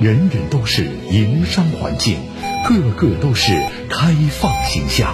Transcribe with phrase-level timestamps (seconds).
[0.00, 2.18] 人人都是营商环境，
[2.68, 3.52] 个个都是
[3.90, 5.12] 开放形象。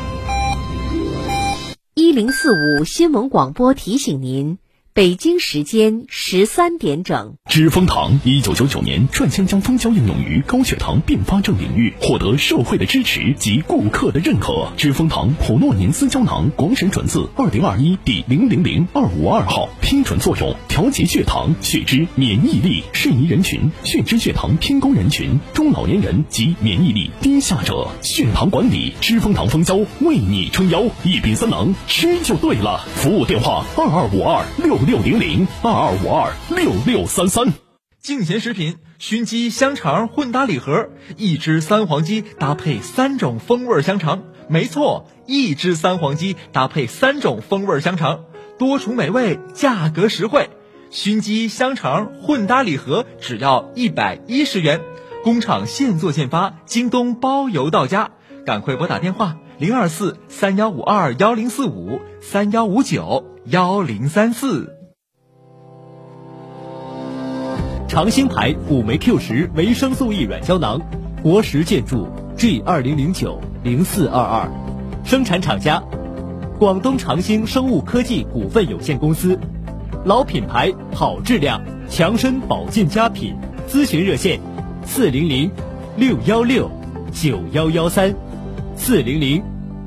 [1.94, 4.58] 一零四五新闻广播提醒您。
[4.94, 14.70] 北京时间十三点整，知蜂堂一九九九年率先将蜂胶应用于高血糖并发症领域，获得社会的支持及顾客的认可。
[14.76, 27.89] 知蜂堂普诺宁斯胶囊广审准字二零二一第零零零二五二号，批准作用：调节血糖、血脂、免疫力，适宜人群：血脂、血糖偏高人群、中老年人及免疫力低下者。
[28.00, 32.87] 血糖管理，知蜂糖蜂胶为你撑腰，一品三能，吃就对了。
[32.95, 34.84] 服务电话：二二五二六。
[34.87, 37.55] 六零零二二五二六六三三，
[38.02, 44.25] 净贤食品熏鸡香肠混搭礼盒，一只三黄鸡搭配三种风味香肠。
[44.47, 48.25] 没错，一只三黄鸡搭配三种风味香肠，
[48.59, 50.51] 多重美味，价格实惠。
[50.91, 54.83] 熏鸡香肠混搭礼盒只要一百一十元，
[55.23, 58.11] 工厂现做现发，京东包邮到家。
[58.44, 64.73] 赶快拨打电话零二四三幺五二幺零四五三幺五九幺零三四。
[67.95, 70.81] 长兴牌五酶 Q 十维生素 E 软胶囊，
[71.23, 74.50] 国石建筑 G 二零零九零四二二，
[75.05, 75.81] 生产厂家
[76.59, 79.39] 广东长兴生物科技股份有限公司，
[80.05, 83.37] 老品牌好质量，强身保健佳品，
[83.69, 84.41] 咨询热线
[84.84, 85.48] 四零零
[85.97, 86.69] 六幺六
[87.12, 88.12] 九幺幺三
[88.75, 89.41] 四零零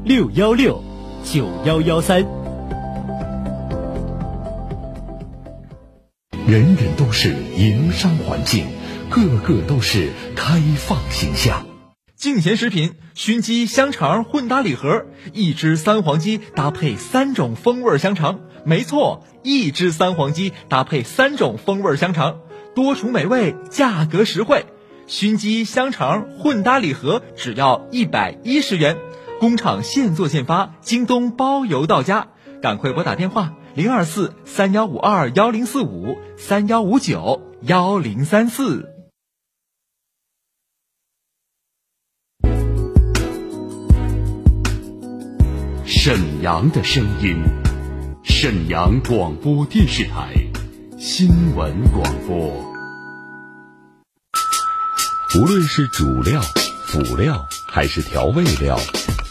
[0.05, 0.81] 六幺六
[1.25, 2.36] 九幺幺三。
[6.48, 8.67] 人人都是营商环境，
[9.09, 11.67] 个个都是开放形象。
[12.16, 18.40] 净贤食品熏鸡香肠混搭礼盒，一只三黄鸡搭配三种风味香肠。
[18.64, 22.38] 没错，一只三黄鸡搭配三种风味香肠，
[22.73, 24.66] 多重美味，价格实惠。
[25.06, 28.95] 熏鸡香肠混搭礼盒只要一百一十元，
[29.42, 32.30] 工厂现做现发，京东包邮到家。
[32.62, 33.53] 赶快拨打电话。
[33.77, 38.89] 零二四三幺五二幺零四五三幺五九幺零三四。
[45.85, 47.43] 沈阳的声音，
[48.23, 50.33] 沈阳广播电视台
[50.97, 52.35] 新闻广播。
[55.35, 56.41] 无论是主料、
[56.88, 58.79] 辅料还是调味料，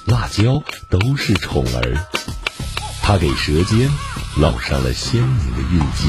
[0.07, 1.97] 辣椒都是宠儿，
[3.03, 3.91] 它给舌尖。
[4.39, 6.05] 烙上了鲜明的印记。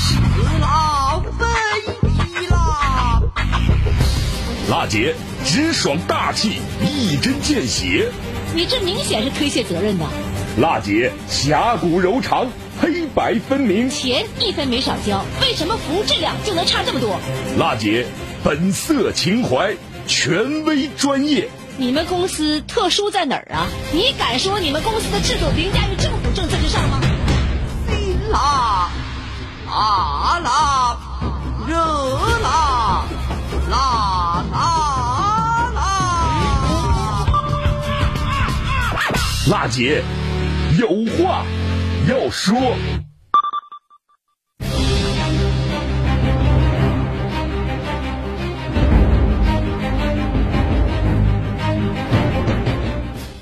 [0.00, 0.16] 死
[0.58, 1.20] 啦！
[1.38, 3.20] 飞机啦！
[4.70, 5.14] 辣姐
[5.44, 8.10] 直爽大气，一针见血。
[8.54, 10.06] 你这明显是推卸责任的。
[10.56, 12.46] 辣姐侠骨柔肠，
[12.80, 13.90] 黑白分明。
[13.90, 17.20] 钱一分没少交，为什么服务质量就能差这么多？
[17.58, 18.06] 辣姐
[18.42, 19.76] 本色情怀，
[20.06, 21.50] 权威专业。
[21.76, 23.66] 你们公司特殊在哪儿啊？
[23.92, 27.00] 你敢说你们公司的制度凌驾于政府政策之上吗？
[28.30, 28.90] 辣，
[29.66, 30.96] 啊辣，
[31.66, 31.74] 热
[32.42, 33.04] 辣，
[33.70, 34.56] 辣辣
[35.74, 35.78] 辣！
[39.50, 40.02] 辣姐
[40.78, 41.44] 有话
[42.08, 42.76] 要说。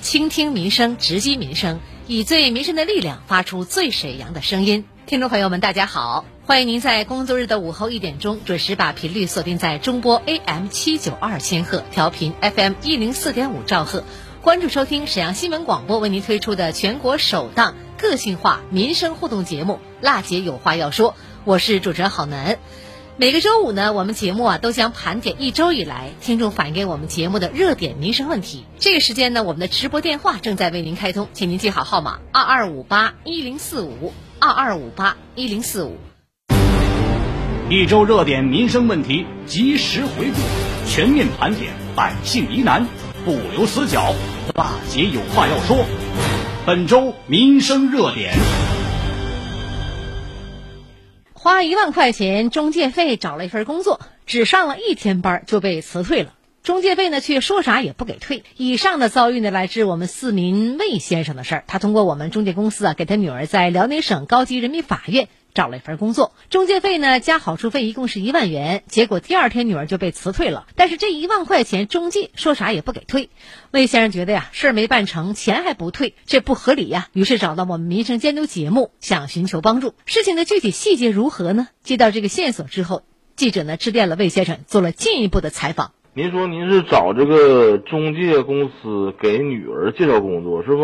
[0.00, 1.78] 倾听民生，直击民生。
[2.08, 14.04] 以最民生的力量发出最沈阳的声音，听众朋友们，大家好，欢迎您在工作日的午后一点钟准时把频率锁定在中波 AM 七九二千赫，调频 FM 一零四点五兆赫，
[14.40, 21.10] 关注收听沈阳新闻广播为您推出的全国首档个性化民生互动节目《辣姐有话要说》，
[21.44, 22.58] 我是主持人郝楠。
[23.18, 28.66] 每个周五呢，我们节目啊都将盘点一周以来听众反映给我们节目的热点民生问题。
[28.78, 35.96] 这个时间呢，我们的直播电话正在为您开通，请您记好号码：二二五八一零四五二二五八一零四五。
[37.70, 40.36] 一周热点民生问题及时回顾，
[40.86, 42.86] 全面盘点百姓疑难，
[43.24, 44.14] 不留死角。
[44.54, 45.86] 大姐有话要说，
[46.66, 48.34] 本周民生热点。
[51.46, 56.32] 花一万块钱中介费找了一份工作，只上了一天班就被辞退了。
[56.64, 58.42] 中介费呢，却说啥也不给退。
[58.56, 61.64] 以上的遭遇呢，来自我们市民魏先生的事儿。
[61.68, 68.84] 他通过我们中介公司啊，给他女儿在辽宁省高级人民法院找了一份工作，中介费呢加好处费一共是一万元。
[68.86, 73.30] 结果第二天女儿就被辞退了，但是这一万块钱中介说啥也不给退。
[73.70, 77.08] 魏先生觉得呀，事儿没办成，钱还不退，这不合理呀。
[77.14, 79.94] 于是找到我们民生监督节目，想寻求帮助。
[80.04, 81.68] 事情的具体细节如何呢？
[81.82, 83.02] 接到这个线索之后。
[83.34, 85.92] 记者呢致电了魏先生，做了进一步的采访。
[86.16, 90.82] 您说您是找这个中介公司给女儿介绍工作是不？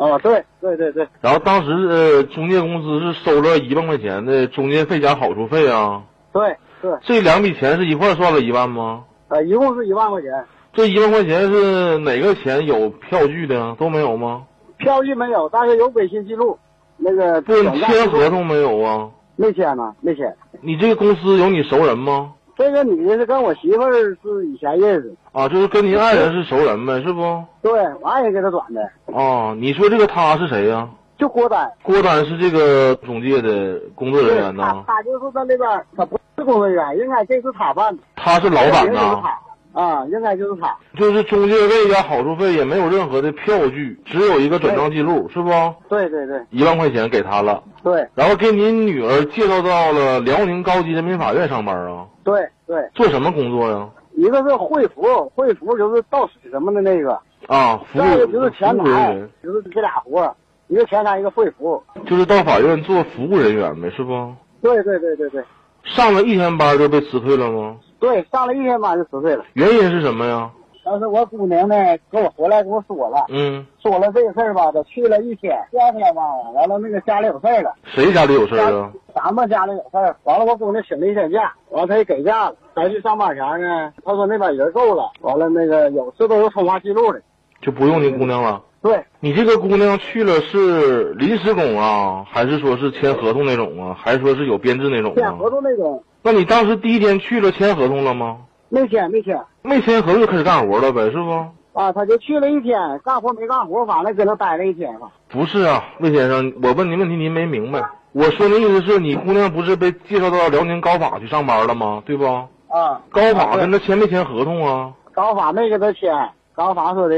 [0.00, 9.02] 啊，对对对对，然后当时呃，中介公司是收了一万块钱的中介费加好处费啊，对对，这两笔钱是一块算了一万吗？
[9.26, 10.30] 呃，一共是一万块钱，
[10.72, 14.44] 这一万块钱是哪个钱有票据的都没有吗？
[14.76, 16.56] 票据没有，但是有微信记录，
[16.96, 19.10] 那个不，你签合同没有啊？
[19.34, 20.32] 没签呢，没签。
[20.60, 22.34] 你这个公司有你熟人吗？
[22.58, 27.22] 这个女的是跟我媳妇儿是以前认识，啊，就是跟您爱人是熟人呗，是不？
[27.62, 27.72] 对，
[28.02, 28.82] 我爱人给她转的，
[29.16, 31.70] 啊，你说这个他是谁呀、就郭丹。
[31.84, 38.02] 郭丹是这个中介的工作人员他呐，他就是在那边，他不是工作人员，应该这是他办的。
[38.16, 40.76] 他是老板呐，他啊，应该就是他。
[40.98, 45.50] 就是中介费加好处费也没有任何的票据，只有一个转账记录，是不？
[45.88, 53.88] 对对对一万块钱给他了，对然后给您女儿介绍到了辽宁高级人民法院上班啊，对对，做什么工作呀？
[54.12, 55.02] 一个是会服，
[55.34, 60.34] 会服就是倒水什么的那个，啊，服务再一个就是前台员，，就是这俩活儿，
[60.66, 61.82] 一个前台，一个会服。
[62.06, 64.12] 就是到法院做服务人员呗，是不？
[64.60, 65.42] 对对对对对
[65.84, 67.76] 上了一天班就被辞退了吗？
[67.98, 69.44] 对，上了一天班就辞退了。
[69.54, 70.50] 原因是什么呀？
[70.88, 71.76] 当时我姑娘呢
[72.10, 76.22] 跟我回来跟我说了，嗯，说了这个事儿吧，她去了一天，第二天吧，
[76.54, 78.90] 完了那个家里有事儿了，谁家里有事儿啊？
[79.14, 87.20] 咱们家里有事儿，完了我姑娘请了一天假，完了她也给假了，再去上班前呢，她说那边人够了，完了那个有这都有通话记录的，
[87.60, 88.62] 就不用你姑娘了。
[88.80, 95.50] 对，你这个姑娘去了是临时工啊，还是说是签合同那种啊，还是说是有编制那种啊签合？
[95.50, 98.38] 同那种，那你当时第一天去了签合同了吗？
[98.68, 101.30] 没签没签没签合同就开始干活了呗，是不？
[101.78, 105.08] 啊，他就去了一天，干活没干活，反正搁那待了一天吧。
[105.28, 107.82] 不是啊，魏先生，我问您问题您没明白。
[108.12, 112.02] 我说的意思是你姑娘不是被介绍到辽宁高法去上班了吗？
[112.04, 112.24] 对不？
[112.26, 114.92] 啊，高法跟他签没签合同啊？
[115.12, 116.12] 高法没跟他签，
[116.54, 117.14] 高法说的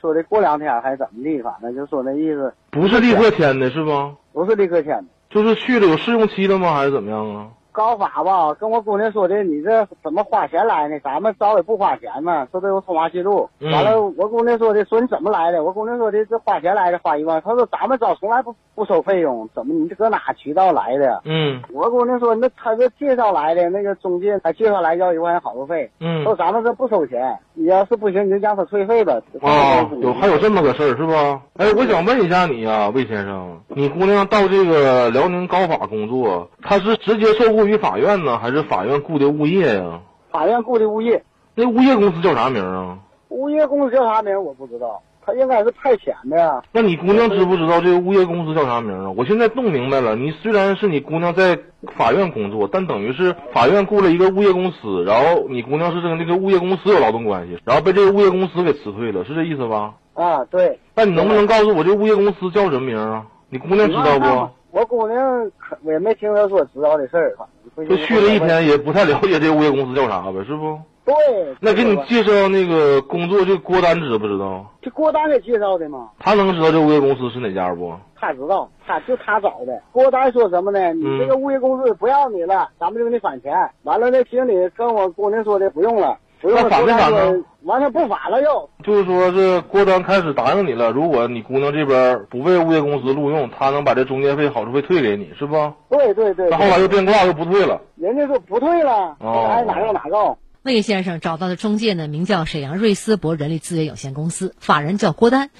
[0.00, 4.14] 说的过两天还是怎么地，反正就说那意思，不是立刻签的是不？
[4.32, 5.04] 不是立刻签的。
[5.30, 6.74] 就是去了有试用期了吗？
[6.74, 7.48] 还是怎么样啊？
[7.78, 10.98] 高法吧，跟我姑娘说的，你这怎么花钱来呢？
[10.98, 13.48] 咱们招也不花钱嘛，这都有通话记录。
[13.60, 15.62] 嗯完了，我姑娘说的，说你怎么来的？
[15.62, 17.40] 我姑娘说的，这花钱来的，花一万。
[17.40, 21.22] 她说咱们招从来不不收费用，怎么你这搁哪渠道来的？
[21.24, 29.20] 嗯我姑娘说，那他这介绍来的，那个中介他介绍来要一万好处费，嗯说咱们这不收钱，你要是不行你就让他退费吧。
[29.40, 31.40] 啊，有还有这么个事儿是吧？
[31.56, 40.00] 哎，我想问一下你啊、魏先生，你姑娘到这个辽宁高法工作，她是直接受雇于法院呢，还是法院雇的物业呀、
[40.30, 41.22] 法院雇的物业，
[41.54, 42.98] 那物业公司叫啥名啊？
[43.28, 46.62] 物业公司叫啥名我不知道，他应该是派遣的呀。
[46.72, 49.10] 那你姑娘知不知道这个物业公司叫啥名啊？
[49.16, 51.58] 我现在弄明白了，你虽然是你姑娘在
[51.96, 59.94] 法院工作，但等于是法院雇了一个物业公司，然后你姑娘是跟这个物业公司有劳动关系，然后被这个物业公司给辞退了，是这意思吧？
[60.14, 60.78] 啊，对。
[60.94, 63.26] 那你能不能告诉我这物业公司叫什么名啊？
[63.50, 64.48] 你姑娘知道不？
[64.70, 67.34] 我姑娘可我也没听她说知道的事儿，
[67.74, 70.78] 反正就去了一天，也不太了解这物业公司叫啥呗，是不？
[71.04, 71.14] 对。
[71.60, 74.66] 那给你介绍那个工作，这郭丹知不知道？
[74.82, 77.94] 这郭丹给介绍的嘛，他能知道这物业公司是哪家不？
[78.14, 79.80] 他知道，他就他找的。
[79.90, 80.92] 郭丹说什么呢？
[80.92, 83.54] 你这个物业公司不要你了，咱们就给你返钱。
[83.84, 86.68] 完了，那经理跟我姑娘说的不用了，不用了。
[86.68, 88.70] 那返没反呢完全不反了又。
[88.84, 95.72] 就是说，这郭丹开始答应你了，如果你姑娘这边不被物业公司录用，他能把这中介费、好处费退给你，是不？
[95.90, 96.50] 对对对。
[96.50, 97.80] 他后来又变卦，又不退了。
[97.96, 100.38] 人家说不退了，哦爱哪告哪告。
[100.62, 105.50] 魏先生找到的中介呢，名叫沈阳瑞思博人力资源有限公司，法人叫郭丹。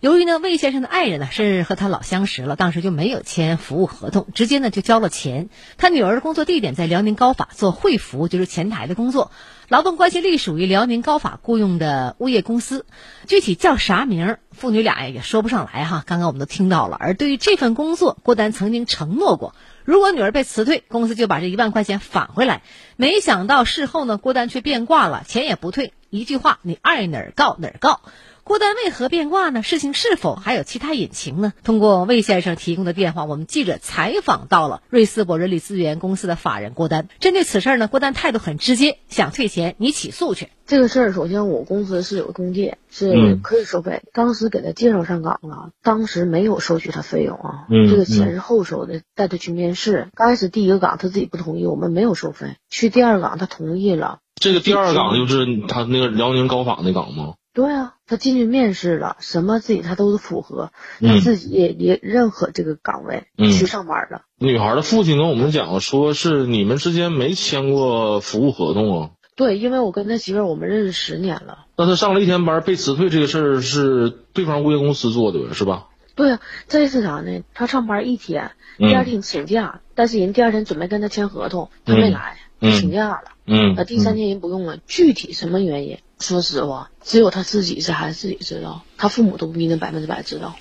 [0.00, 5.48] 由于呢，魏先生的爱人呢是和他老相识了，当时就没有签服务合同，直接呢就交了钱。
[5.78, 9.30] 他女儿的工作地点在辽宁高法做会服，就是前台的工作，
[9.68, 12.84] 劳动关系隶属于辽宁高法雇佣的物业公司，
[13.26, 16.04] 具体叫啥名儿，父女俩也说不上来哈。
[16.06, 16.96] 刚刚我们都听到了。
[17.00, 22.60] 而对于这份工作，郭丹曾经承诺过，如果女儿被辞退，公司就把这一万块钱返回来。
[22.96, 28.02] 没想到事后呢，郭丹却变卦了，钱也不退，一句话，你爱哪儿告哪儿告。
[28.46, 29.64] 郭丹为何变卦呢？
[29.64, 31.52] 事情是否还有其他隐情呢？
[31.64, 37.08] 通过魏先生提供的电话，我们记者采访到了瑞思博人力资源公司的法人郭丹。
[37.18, 40.50] 针对此事儿呢，郭丹态度很直接，想退钱你起诉去。
[40.64, 44.02] 这个事儿，首先我公司是有中介，是嗯可以收费。
[44.12, 49.02] 当时给他介绍上岗了，当时没有收取他费用啊，嗯这个钱是后收的。
[49.16, 52.54] 带他去面试，刚开始第一个岗他自己不同意，我们没有收费。
[52.70, 57.34] 去第二岗他同意了，这个第二岗就是他那个辽宁高仿那岗吗？
[57.56, 64.24] 对啊，他进去面试了，什么自己他都是符合，他自己也也认可这个岗位，嗯去上班了。
[64.38, 69.10] 女孩的父亲跟我们讲说，是你们之间没签过服务合同啊。
[69.36, 71.64] 对，因为我跟他媳妇儿我们认识十年了。
[71.78, 75.86] 那他上了一天班被辞退这个事儿是对方物业公司做的呗，是吧？
[76.14, 77.42] 对啊，这是啥呢？
[77.54, 83.22] 他上班一天，嗯第二天请假，但是人第二天准备跟他签合同，他没来，嗯请假了。
[83.46, 85.98] 嗯那第三天人不用了，具体什么原因？
[86.18, 90.54] 说实话，只有他自己是孩子自己知道，他父母都不一定百分之百知道。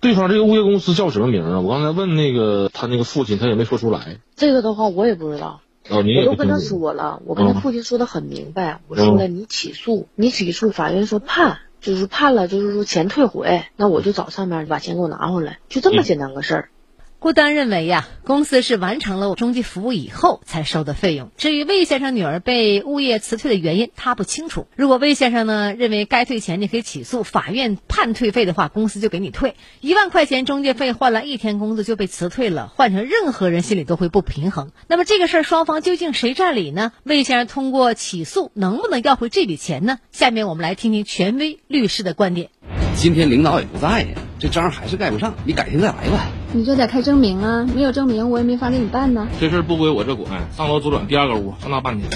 [0.00, 1.60] 对方这个物业公司叫什么名啊？
[1.60, 4.18] 我刚才问那个他那个父亲，他也没说出来。
[4.36, 6.58] 这个的话我也不知道，我都跟他。
[6.58, 16.70] 说了，我跟他嗯父亲说的很明白，我说了你起诉，你起诉，法院说判，就是判了，就是说钱退回，那我就找上面把钱给我拿回来，就这么简单个事儿。
[17.20, 21.32] 郭丹认为呀，公司是完成了中介服务以后才收的费用。
[21.36, 24.68] 至于魏先生女儿被物业辞退的原因，他不清楚。
[24.76, 34.70] 如果魏先生呢认为该退钱，你可以起诉，法院判退费的话，公司就给你退一万块钱中介费，换来一天工资就被辞退了，换成任何人心里都会不平衡。
[34.86, 36.92] 那么这个事儿双方究竟谁占理呢？
[37.02, 39.98] 魏先生通过起诉能不能要回这笔钱呢？
[40.12, 42.50] 下面我们来听听权威律师的观点。
[42.94, 44.08] 今天领导也不在呀，
[44.38, 46.30] 这章还是盖不上，你改天再来吧。
[46.52, 49.28] 你这得开证明啊，没有证明我也没法给你办呢。
[49.38, 52.06] 这事儿不归我这管，上楼左转第二个屋，上那办去。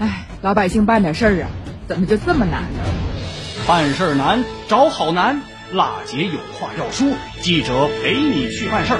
[0.00, 1.48] 哎，老百姓办点事儿啊，
[1.86, 2.80] 怎么就这么难呢？
[3.66, 5.40] 办事儿难，找好难。
[5.72, 7.08] 辣姐有话要说，
[7.40, 8.98] 记者陪你去办事儿。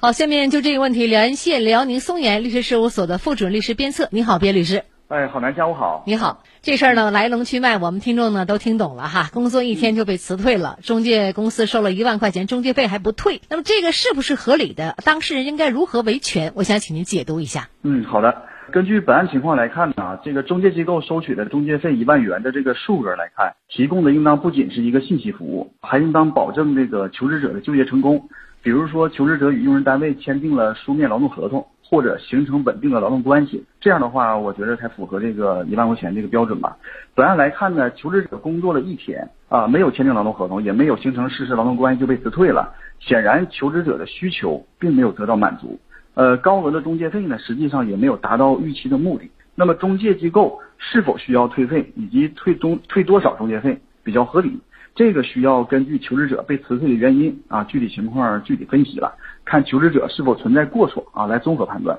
[0.00, 4.08] 好，下面就这个问题连线辽宁松岩律师事务所的副主任律师鞭策。
[4.10, 4.84] 你好，边律师。
[5.08, 6.04] 哎，好男，下午好。
[6.06, 9.30] 你好，这事儿呢来龙去脉，我们听众呢都听懂了哈。
[9.32, 14.94] 工作一天就被辞退了，中介公司收了一万块钱中介费还不退，那么这个是不是合理的？
[15.02, 16.52] 当事人应该如何维权？
[16.54, 17.70] 我想请您解读一下。
[17.82, 18.42] 嗯，好的。
[18.70, 28.28] 根据本案情况来看呢，这个中介机构收取的中介费一万元的这个数额来看，提供的应当不仅是一个信息服务，还应当保证这个求职者的就业成功。
[28.62, 36.76] 比如说，求职者与用人单位签订了书面劳动合同，或者形成稳定的劳动关系，这样的话，我觉得才符合这个一万块钱这个标准吧。
[37.14, 45.80] 本案来看呢，求职者工作了一天啊，没有签订劳动合同，也没有形成事实劳动关系就被辞退了，显然求职者的需求并没有得到满足。
[46.20, 49.30] 呃，高额的中介费呢，实际上也没有达到预期的目的。
[49.54, 54.60] 那么，中介机构是否需要退费，以及退中退多少中介费比较合理？
[54.94, 59.14] 这个需要根据求职者被辞退的原因啊，具体情况具体分析了，
[59.46, 61.98] 看求职者是否存在过错啊，来综合判断。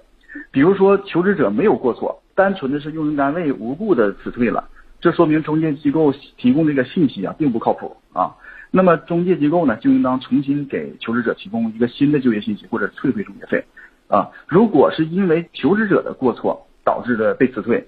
[0.51, 8.35] 比如说，求职者没有过错，单纯的是用人单位无故的辞退了，这说明中介机构提供这个信息啊并不靠谱啊。
[8.69, 13.65] 那么，中介机构呢就应当重新给求职者提供一个新的就业信息或者退回中介费
[14.11, 14.29] 啊。
[14.47, 17.87] 如果是因为求职者的过错导致的被辞退，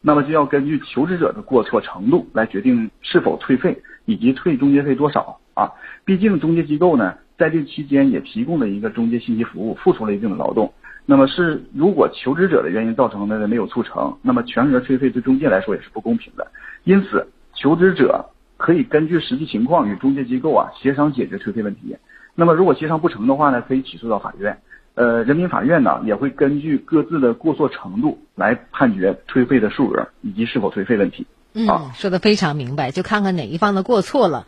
[0.00, 5.72] 那么就要根据求职者的过错程度来决定是否退费以及退中介费多少啊。
[6.04, 10.72] 毕竟中介机构呢在这期间也提供了一个中介信息服务，付出了一定的劳动。
[11.06, 16.46] 那么是如果求职者的原因造成的没有促成，那么全额退费对中介来说也是不公平的。
[16.84, 18.24] 因此，求职者
[18.56, 21.96] 可以根据实际情况与中介机构啊协商解决退费问题。
[22.34, 24.58] 那么如果协商不成的话呢，可以起诉到法院。
[24.94, 31.26] 呃，人民法院呢也会根据各自的过错程度来判决退费的数额以及是否退费问题。
[31.52, 34.46] 嗯，说的非常明白，就看看哪一方的过错了。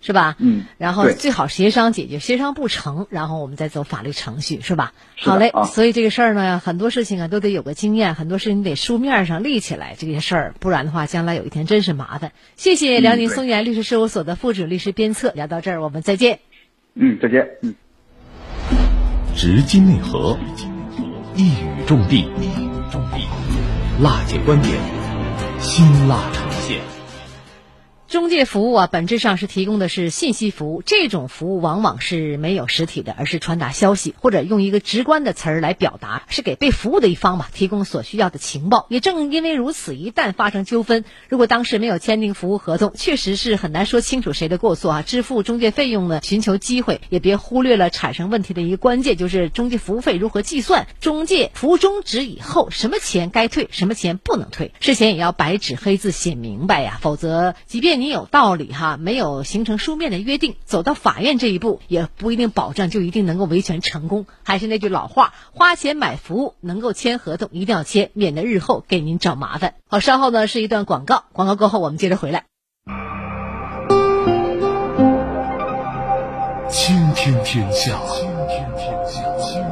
[0.00, 0.36] 是吧？
[0.38, 4.92] 嗯，然后最好协商解决，协商不成，然后我们再走法律程序，是吧？
[5.16, 12.30] 是好嘞，啊所以这个事儿呢，很多事情啊都得有个经验，很多事情得书面上立起来，这些事儿，不然的话，将来有一天真是麻烦。
[12.54, 16.38] 谢谢嗯辽宁松原律师事务所的副主律师鞭策，聊到这儿，我们再见。
[16.94, 17.48] 嗯，再见。
[17.62, 17.74] 嗯。
[19.38, 20.36] 直击内核，
[21.36, 23.18] 一语中的，一语中的，
[24.02, 24.74] 辣姐观点，
[25.60, 26.57] 辛辣呈。
[28.08, 38.86] 中介服务啊，本质上是提供的是信息服务，这种服务往往是没有实体的，而是传达消息，或者用一个直观的词儿来表达，是给被服务的一方嘛提供所需要的情报。
[38.88, 45.02] 也正因为如此，一旦发生纠纷，如果当时没有签订服务合同，确实是很难说清楚谁的过错啊。
[45.02, 64.26] 支付中介费用呢，寻求机会，也别忽略了产生问题的一个关键，就是中介服务费如何计算，中介服务终止以后，什么钱该退，什么钱不能退，事前也要白纸黑字写明白呀，否则即便你有道理哈，没有形成书面的约定，走到法院这一步也不一定保证就一定能够维权成功。
[64.42, 69.74] 还是那句老话，花钱买服务，能够签合同一定要签，免得日后给您找麻烦。
[69.88, 72.44] 好，稍后呢是一段广告，广告过后我们接着回来。
[76.70, 77.98] 倾听天下，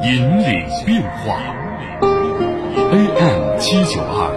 [0.03, 1.39] 引领变化。
[2.91, 4.31] AM 七九二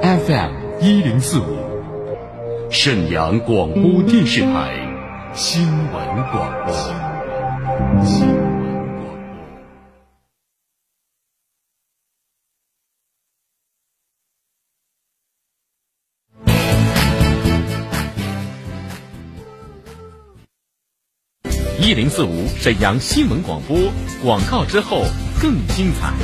[0.00, 1.69] ，FM 一零四五。
[2.82, 4.74] 沈阳广播电视台
[5.34, 5.92] 新闻
[6.32, 6.74] 广播。
[21.78, 23.76] 一零四五沈阳新闻广播
[24.24, 25.02] 广告之后
[25.38, 26.14] 更精彩。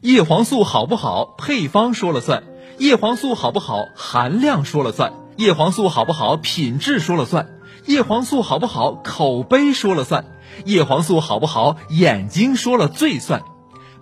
[0.00, 2.42] 叶黄素好不好，配方说了算；
[2.78, 7.46] 叶黄素好不好，含量说了算；叶黄素好不好，品质说了算；
[7.86, 10.24] 叶黄素好不好，口碑说了算；
[10.64, 13.42] 叶黄素好不好，眼睛说了最算。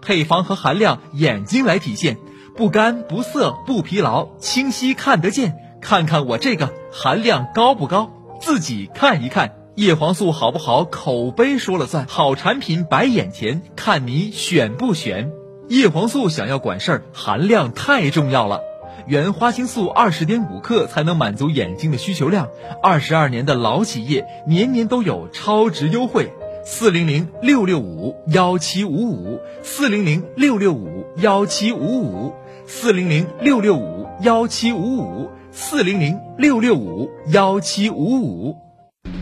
[0.00, 2.18] 配方和含量，眼睛来体现，
[2.56, 5.54] 不干不涩不疲劳，清晰看得见。
[5.80, 8.10] 看看我这个含量高不高，
[8.40, 9.52] 自己看一看。
[9.74, 12.06] 叶黄素好不好，口碑说了算。
[12.08, 15.30] 好产品摆眼前，看你选不选。
[15.68, 18.60] 叶黄素想要管事儿，含量太重要了。
[19.06, 22.48] 原花青素二十点五克才能满足眼睛的需求量。
[22.82, 26.32] 二十二年的老企业，年年都有超值优惠。
[26.64, 32.32] 四零零六六五幺七五五，四零零六六五幺七五五，
[32.66, 38.71] 四零零六六五幺七五五，四零零六六五幺七五五。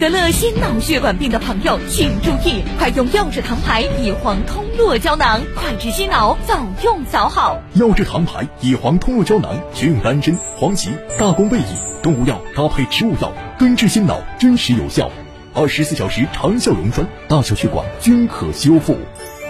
[0.00, 7.60] 得了心脑血管病的朋友请注意，快用药治堂牌乙黄通络胶囊，快治心脑，早用早好。
[7.74, 15.10] 药治堂牌乙黄通络胶囊，绝用丹参、黄芪、大功倍乙、动物药搭配植物药，根治心脑，真实有效。
[15.52, 18.96] 二十四小时长效溶栓，大小血管均可修复。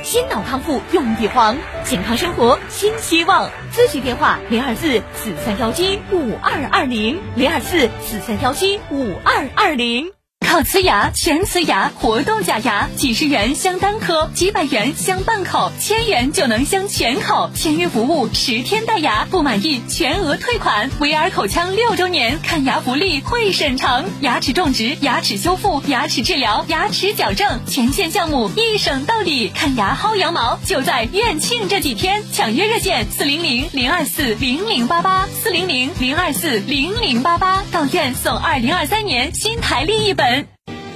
[0.03, 3.49] 心脑康复用乙黄，健康生活新希望。
[3.73, 10.11] 咨询电话：零二四四三幺七五二二零，零二四四三幺七五二二零。
[10.51, 20.91] 烤瓷牙，全瓷牙，活动假牙，几十元镶单颗，几百元镶半口，千元就能镶全口，签约服务，十天戴牙，不满意全额退款。
[20.99, 29.53] 维尔口腔六周年看牙福利会审成，牙齿种植、牙齿修复、牙齿治疗、牙齿矫正，全线项目一省到底。
[29.55, 40.40] 看牙薅羊毛就在院庆这几天，抢约热线四零零零二四零零八八四零零零二四零零八八，到院送二零二三年新台历一本。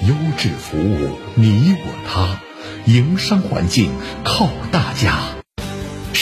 [0.06, 2.38] 优质服务，你我他，
[2.84, 3.90] 营商环境
[4.22, 5.43] 靠大家。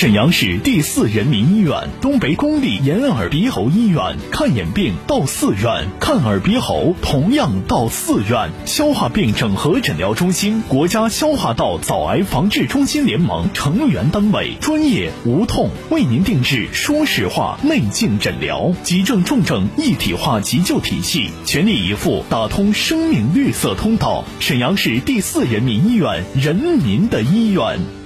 [0.03, 8.51] 沈阳市第四人民医院东北公立眼耳鼻喉医院看眼病到四院，看耳鼻喉同样到四院。
[8.65, 24.25] 消化病整合诊疗中心，国家消化道早癌防治中心联盟成员单位，专业无痛为您定制说实话内镜诊疗，急症重症一体化急救体系，全力以赴打通生命绿色通道。
[24.41, 28.02] 沈阳市第四人民医院，人民的医院。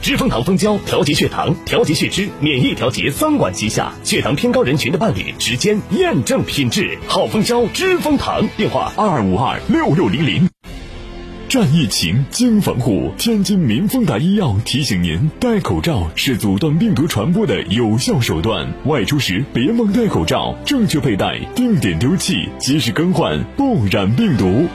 [0.00, 6.96] 知蜂糖蜂胶调节血糖、调节血脂、免疫调节三管齐下，血糖偏高人群的伴侣，时间验证品质。
[7.06, 10.48] 好蜂胶，知蜂糖，电话二五二六六零零。
[11.48, 13.10] 战疫情，经防护。
[13.18, 18.72] 天津民丰达医药提醒您：戴口罩是阻断病毒传播的有效手段。
[18.84, 24.66] 外出时别忘戴口罩，正确佩戴，定点丢弃，及时更换，不染病毒。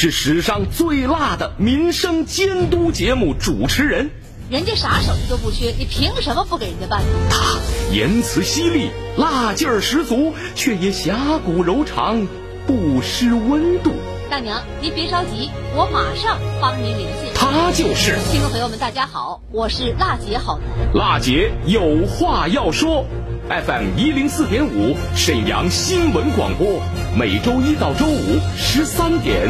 [0.00, 4.12] 是史上最辣的民生监督节目主持人，
[4.48, 7.02] 人家啥手艺都不缺，你凭什么不给人家办？
[7.28, 7.58] 他
[7.92, 12.28] 言辞犀利，辣劲儿十足，却也侠骨柔肠，
[12.64, 13.92] 不失温度。
[14.30, 17.32] 大娘，您别着急，我马上帮您联系。
[17.34, 20.94] 他就是听众朋友们，大家好，我是辣姐好男。
[20.94, 23.04] 辣姐有话要说
[23.48, 26.82] ，FM 一零四点五沈阳新闻广播，
[27.18, 29.48] 每周一到周五十三点，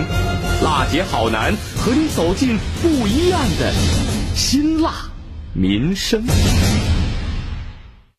[0.63, 3.73] 辣姐好男和你走进不一样的
[4.35, 5.11] 辛辣
[5.53, 6.25] 民生。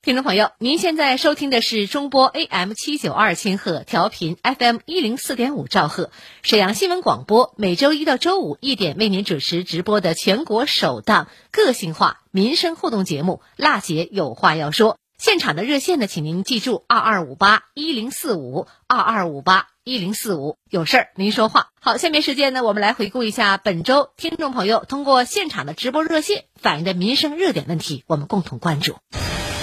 [0.02, 6.10] 听众朋友，您现在收听的是中波 AM 七九二千赫调频 FM 一零四点五兆赫
[6.42, 14.94] 沈阳新闻广播，每周一到周五一点为您主持直播的全国首档个性化民生互动节目《辣姐有话要说》。
[15.20, 21.68] 现场的热线呢，请您记住二二五八一零四五二二五八一零四五，有事儿您说话。
[21.82, 28.96] 好，下面时间呢，我们来回顾一下本周听众朋友通过现场的直播热线反映的民生热点问题，我们共同关注。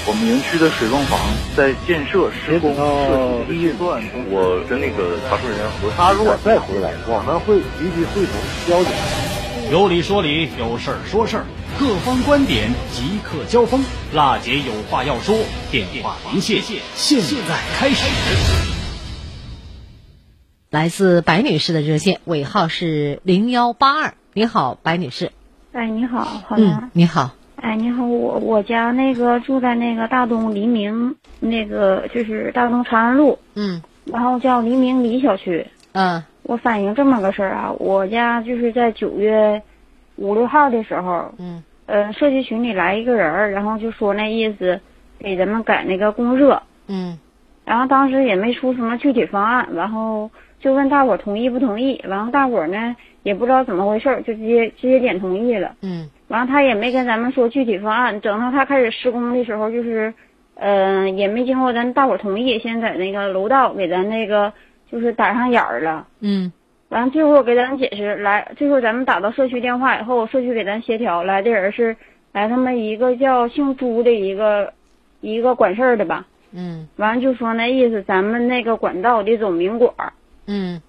[0.07, 1.19] 我们园区的水泵房
[1.57, 8.35] 在建设施工设计阶段，我跟那个查收人员核他如果再回来，我们会积极会同
[8.69, 8.93] 交警。
[9.73, 11.47] 有理说理，有事儿说事儿，
[11.79, 13.85] 各方观点即刻交锋。
[14.15, 15.37] 辣姐有话要说，
[15.71, 18.07] 电话连线现在开始。
[20.71, 25.33] 来自白女士的热线尾号是零幺八二，你好，白女士。
[25.73, 27.33] 哎，你好，好嗯，你好。
[27.57, 35.67] 哎，你好，我我家那个住在那个大东黎明，那个就是大东长安路，嗯，然后叫黎明里小区。
[35.93, 39.63] 嗯，我反映这么个事儿啊，我家就是在九月
[40.17, 44.81] 五六号的时候，嗯，呃，社区群里来一个人儿，然后就说那意思
[45.19, 47.19] 给咱们改那个供热，嗯，
[47.65, 55.75] 然后当时也没出什么具体方案，然后就问大伙儿同意不同意，然后大伙儿呢也不知道怎么回事儿，就直接直接点同意了。
[55.83, 56.09] 嗯。
[56.29, 60.13] 完了，他也没跟咱们说具体方案，等到他开始施工的时候，就是，
[60.57, 64.53] 嗯、也没经过咱大伙儿同意，先在那个楼道给咱那个
[64.91, 66.05] 就是打上眼儿了。
[66.19, 66.53] 嗯
[66.89, 71.97] 完了，最后给咱解释，来，最后咱们打到社区电话以后，社区给咱协调，来的人是
[72.33, 74.73] 来他们一个叫姓朱的一个
[75.21, 76.27] 一个管事儿的吧。
[76.53, 80.13] 嗯完了就说那意思，咱们那个管道得走明管儿。
[80.47, 80.81] 嗯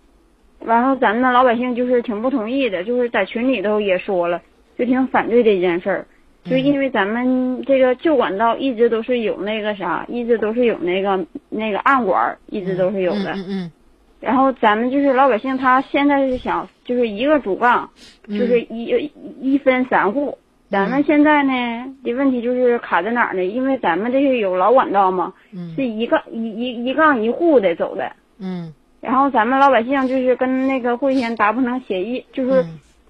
[0.59, 4.41] 完后咱们老百姓就是挺不同意的，就是在群里头也说了，
[4.77, 6.05] 就挺反对这件事儿。
[6.45, 13.33] 就因为咱们这个旧管道一直都是有那个啥，一直都是有那个那个暗管，一直都是有的。
[13.33, 13.71] 嗯嗯
[14.19, 17.89] 然后咱们就是老百姓，他现在是想就是一个主杠，
[18.27, 20.37] 嗯就是一、一分三户。
[20.69, 21.51] 咱们现在呢
[22.03, 23.45] 的问题就是卡在哪儿呢？
[23.45, 28.11] 因为咱们这是有老管道嘛，嗯是一杠一一一杠一户的走的。
[28.39, 32.65] 嗯然后咱们老百姓就是跟那个汇天达不成协议，就是、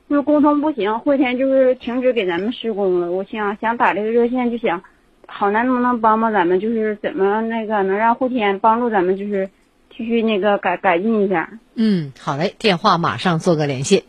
[0.07, 3.09] 就是沟通不行，汇天就是停止给咱们施工了。
[3.11, 4.83] 我想想打这个热线，就想
[5.25, 9.49] 好男能不能帮帮咱们，就是怎么那个能让汇天帮助咱们，就是
[9.97, 11.49] 继续那个改改进一下。
[11.75, 14.03] 嗯，好嘞，电话马上做个联系。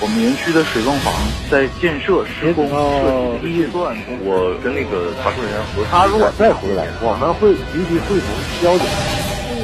[0.00, 1.12] 我们园区的水泵房
[1.50, 8.28] 在建设施工设计阶段，我跟那个查出人员核他如果再回来，我们会积极会同
[8.62, 8.86] 交警。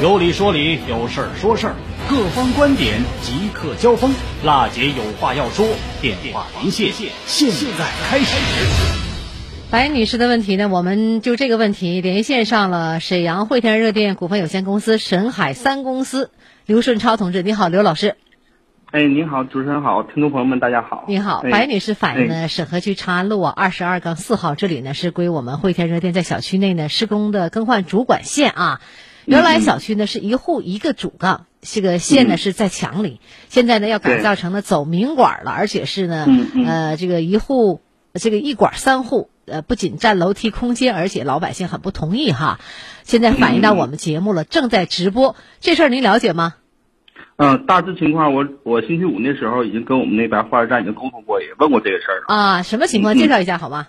[0.02, 1.74] 有理说理，有事儿说事儿，
[2.06, 4.12] 各方观点即刻交锋。
[4.44, 5.66] 辣姐有话要说，
[6.02, 7.48] 电话连线现
[7.78, 9.05] 在开始。
[9.68, 16.30] 白女士的问题呢，我们就这个问题连线上了沈阳汇天热电股份有限公司沈海三公司
[16.66, 18.16] 刘顺超同志，你好，刘老师。
[18.92, 21.04] 哎，您好，主持人好，听众朋友们，大家好。
[21.08, 28.80] 你好，哎白女士反映哎呢，沈河区长安路啊二十二杠四号这里呢是归我们汇天热电在小区内呢施工的更换主管线啊。
[29.24, 36.26] 原来小区呢是一户一个主杠，这个线呢是在墙里，现在呢要改造成了走明管了，而且是呢
[36.64, 37.80] 呃这个一户
[38.14, 39.28] 这个一管三户。
[39.46, 42.58] 呃，不仅占楼梯空间，而且老百姓很不同意哈。
[43.02, 46.54] 现在反映到我们节目了，正在直播，这事儿您了解吗？
[47.36, 52.34] 嗯、大致情况我我星期五那时候已经跟我们那边化油站已经沟通过，也问过这个事儿了。
[52.34, 53.14] 啊，什么情况？
[53.14, 53.88] 嗯介绍一下好吗？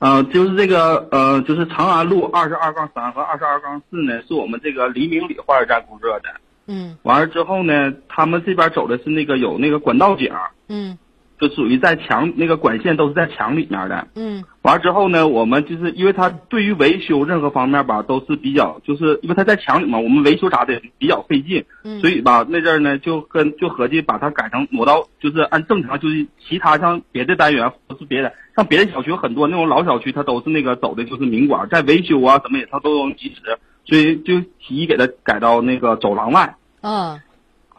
[0.00, 6.28] 呃，就是这个呃，就是长安路二十二杠三和二十二杠四呢，是我们这个黎明里化油站供热的。
[6.68, 10.32] 嗯完了之后呢，他们这边走的是那个有那个管道井，
[10.68, 10.98] 嗯
[11.40, 14.08] 就属于在墙那个管线都是在墙里面的。
[14.14, 36.56] 嗯完了之后呢，我们就是因为它对于维修任何方面吧，都是比较，就是因为它在墙里嘛，我们维修啥的比较费劲，嗯所以吧那阵儿呢就跟就合计把它改成挪到，就是按正常就是其他像别的单元或是别的，像别的小区很多那种老小区，它都是那个走的就是明管，在维修啊什么也它都能及时，所以就提议给它改到那个走廊外。
[36.82, 37.20] 嗯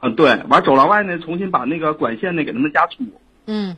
[0.01, 3.03] 嗯，对，完走廊外呢，重新把那个管线呢给他们加粗。
[3.51, 3.75] 嗯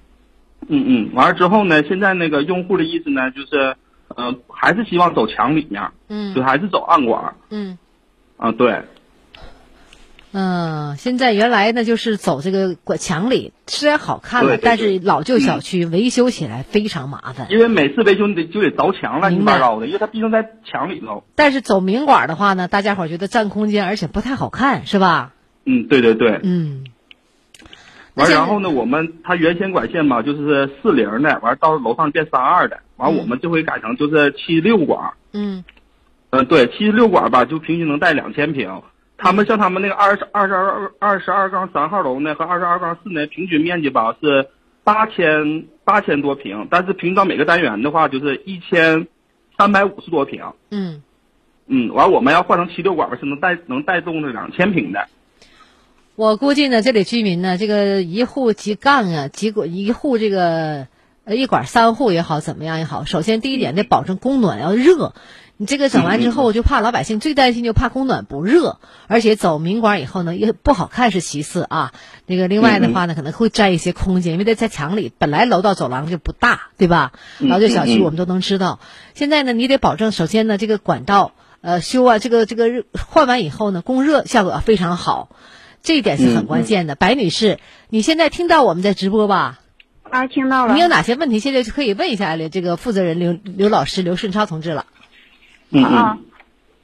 [0.68, 3.76] 嗯嗯，完了之后呢，现在那个用户的意思呢，就是，
[4.10, 7.36] 呃，还是希望走墙里面，嗯就还是走暗管。
[7.50, 7.78] 嗯
[8.38, 8.84] 啊，对，
[10.34, 17.48] 嗯，现在原来呢就是走这个管墙里，虽然好看了，但是老旧小区维修起来非常麻烦。
[17.50, 21.24] 因为每次维修你得就得凿墙乱七八糟的，因为它毕竟在墙里头。
[21.36, 25.34] 但是走明管的话呢，大家伙儿觉得占空间，而且不太好看，是吧？
[25.66, 26.40] 嗯，对对对。
[26.44, 26.86] 嗯。
[28.16, 35.14] 完，然后呢，我们它原先管线吧就是四零的，完到楼上变三二的，完我们这回改成就是七六管。
[35.34, 35.64] 嗯
[36.32, 38.82] 嗯，对，七十六管吧，就平均能带两千平。
[39.18, 44.48] 他们像他们那个二十二十二二十二杠三号楼呢和二十二杠四呢，平均面积吧是
[44.84, 49.08] 八千八千多平，但是平均到每个单元的话就是一千
[49.58, 50.44] 三百五十多平。
[50.72, 51.02] 嗯
[51.68, 55.08] 嗯，完我们要换成七六管吧，是能带能带动的两千平的。
[56.22, 60.86] 我估计呢，这里居民呢，这个一户几杠啊，几管一户这个
[61.26, 65.16] 呃一管三户也好，怎么样也好，首先第一点得保证供暖要热。
[65.58, 71.92] 你这个整完之后，就怕老百姓最担心就怕供暖不热，而且走明管以后呢，也不好看是其次啊。
[72.28, 77.14] 那个另外的话呢，可能会占一些空间，因为它在墙里，本来楼道走廊就不大，对吧？
[77.40, 78.80] 然后这小区我们都能知道。
[79.16, 81.32] 现在呢，你得保证首先呢，这个管道
[81.62, 85.30] 呃修啊，这个这个换完以后呢，供热效果非常好。
[85.82, 86.96] 这一点是很关键的。
[86.96, 87.58] 白女士，
[87.90, 89.60] 你现在听到我们在直播吧？
[90.10, 90.74] 啊，听到了。
[90.74, 94.86] 你有哪些问题，现在就可以问一下这个负责人刘刘老师刘顺超同志了。
[95.72, 96.18] 嗯啊，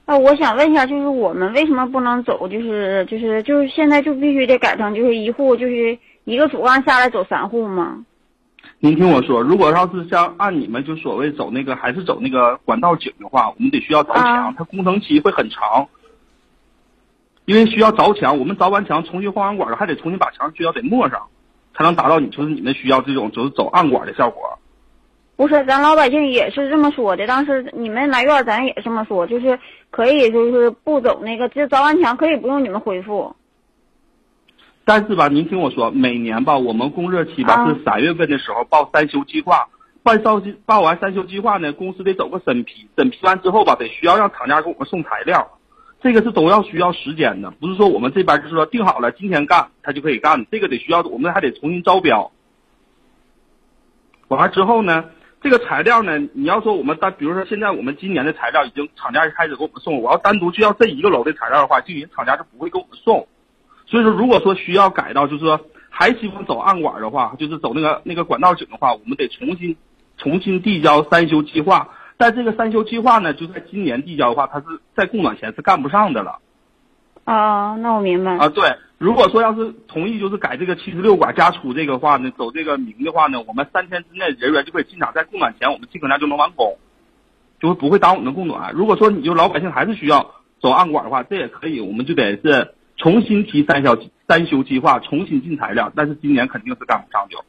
[0.06, 2.48] 那我想问一下，就是我们为什么不能走？
[2.48, 8.06] 就是就是就是现在就必须得改成就是一户就是一个主干下来走三户吗？
[8.80, 15.90] 您听我说，如果要是像按你们就所谓走那个还是走那个管道井的话，我们得需要凿墙，它工程期会很长，
[17.48, 21.28] 因为需要凿墙，我们凿完墙重新换完管还得重新把墙需要得抹上，
[21.74, 24.60] 才能达到你就是你们需要这种就是走暗管的效果。
[25.38, 27.26] 不是，咱老百姓也是这么说的。
[27.26, 29.58] 当时你们来院，咱也这么说，就是
[29.92, 33.34] 可以，就是不走那个，这凿完墙可以不用你们恢复。
[34.84, 39.70] 但是吧，您听我说，每年吧，我们供热期吧是三月份的时候报三修计划，
[40.66, 45.57] 报完三修计划呢，公司得走个审批，审批完之后吧，得需要让厂家给我们送材料，
[46.02, 52.32] 这个是都要需要时间的，不是说我们这边就是说定好了今天干他就可以干，这个得需要我们还得重新招标。
[54.28, 55.06] 完了之后呢？
[55.40, 63.28] 这个材料呢，你要说我们单，比如说现在我们今年的材料已经厂家开始给我们送，我要单独需要这一个楼的材料的话，就人厂家就不会给我们送。
[63.86, 69.78] 所以说，如果说需要改到，就是说还希望走暗管的话，就是走那个那个管道井的话，我们得重新
[70.18, 71.90] 重新递交三修计划。
[72.18, 76.40] 但这个三修计划呢，就在今年递交的话，它是在供暖前是干不上的了。
[77.26, 78.38] 啊，那我明白。
[78.38, 78.64] 啊，对。
[78.98, 86.78] 如果说要是同意，就是改这个七十六管加粗这个话呢，走这个名的话呢，我们三天之内人员就可以进场，在供暖前我们尽可能就能完工，
[87.60, 88.74] 就会不会耽误我们的供暖。
[88.74, 93.96] 如果说你就老百姓还是需要走暗管的话，这也可以，我们就得是重新提三小
[94.28, 97.46] 三修计划，重新进材料，但是今年肯定是干不上就。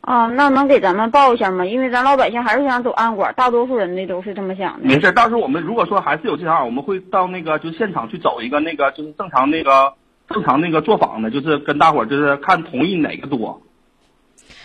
[0.00, 1.66] 啊，那能给咱们报一下吗？
[1.66, 4.88] 因为咱老百姓还是想走暗管，大多数人的都是这么想的。
[4.88, 9.94] 没事，到时候我们如果说还是有这场，我们会到那个就现场去走一个那个就是正常那个。
[10.30, 13.62] 正常那个做访的，就是跟大伙儿就是看同意哪个多。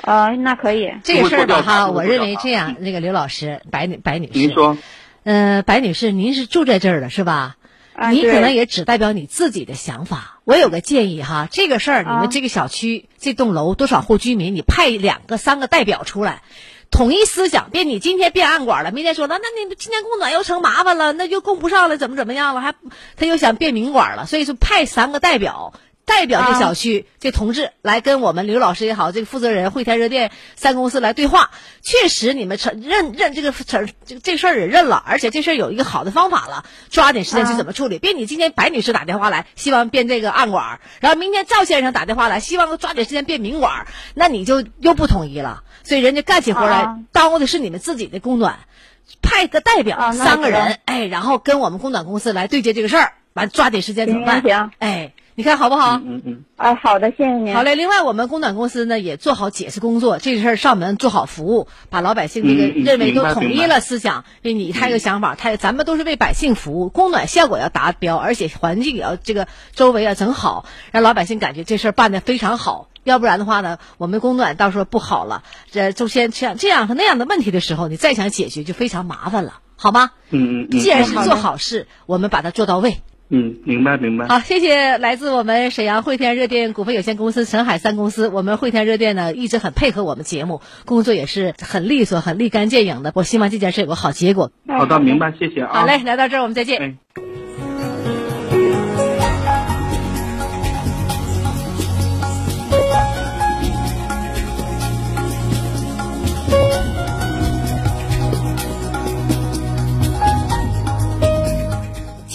[0.02, 0.91] 啊，那可以。
[1.06, 4.78] 这个事儿吧，哈，我认为这样，那个刘老师，白女白女士，您说，
[5.24, 7.56] 呃，白女士，您是住在这儿的是吧？
[7.95, 10.39] 啊，你可能也只代表你自己的想法。
[10.45, 16.41] 我有个建议哈，这个事儿，你们这个小区这栋楼多少户居民，你派两个、三个代表出来。
[16.91, 22.62] 统一思想，别你今天变暗管了，明天说了，那你今天供暖又成麻烦了，那就供不上了，怎么怎么样了？
[22.62, 22.75] 还
[23.15, 25.73] 他又想变明管了，所以说派三个代表
[26.05, 31.51] 代表这小区这同志来跟我们刘老师也好，这个负责人汇天热电三公司来对话。
[31.81, 37.99] 确实，你们承认认这个承这这事儿也认了，而且这事儿有一个好的方法了，抓紧时间去怎么处理。
[37.99, 45.63] 别你今天白女士打电话来，希望变这个暗管，然后明天赵先生打电话来，希望抓紧时间变明管，那你就又不统一了。
[45.83, 48.59] 所以人家干起活来，耽误的是你们自己的供暖，
[49.21, 54.41] 派个代表三个人，哎，然后跟我们供暖公司来对接这个事儿，完抓紧时间怎么办？
[54.41, 56.00] 行，哎，你看好不好？
[56.04, 56.43] 嗯嗯。
[56.56, 57.54] 哎，好的，谢谢您。
[57.56, 72.89] 好嘞，另外我们供暖公司呢也做好解释工作，这事儿上门做好服务，把老百姓这个认为都统一了思想，你他有想法，他咱们都是为百姓服务，供暖效果要达标，而且环境也要这个周围要整好，让老百姓感觉这事儿办得非常好。
[73.04, 80.12] 要不然的话呢，我们供暖到时候不好了，这就先像这样和那样的问题的时候，你再想解决就非常麻烦了，好吗？
[80.30, 80.80] 嗯嗯。
[80.80, 83.02] 既然是做好事，我们把它做到位。
[83.36, 84.28] 嗯，明白明白。
[84.28, 88.28] 好，谢谢来自我们沈阳汇天热电股份有限公司沈海三公司。
[88.28, 93.12] 我们汇天热电呢一直很配合我们节目，工作也是很利索、很立竿见影的。
[93.15, 94.52] 我希望这件事有个好结果。
[94.67, 95.72] 好的，明白，谢谢啊。
[95.74, 97.00] 好嘞，来到这儿我们再见。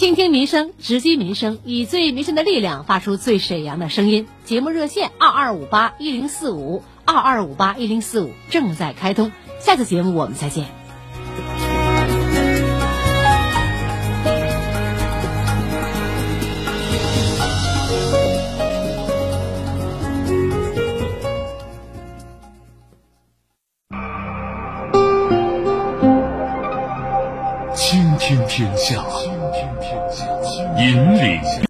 [0.09, 4.27] 倾听民生，直击民生，以最民生的力量发出最沈阳的声音。
[4.43, 9.31] 节目热线二二五八一零四五二二五八一零四五正在开通。
[9.59, 10.65] 下次节目我们再见。
[27.75, 29.05] 倾听天下。
[30.79, 31.59] 引领。